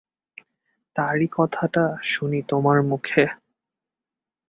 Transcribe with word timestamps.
তারই 0.95 1.27
কথাটা 1.31 1.83
শুনি 2.03 2.39
তোমার 2.47 2.77
মুখে। 2.83 3.23